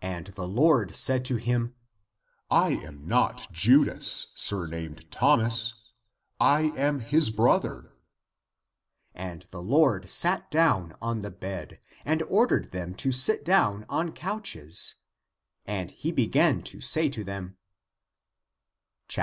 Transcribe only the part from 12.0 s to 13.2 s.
and ordered them to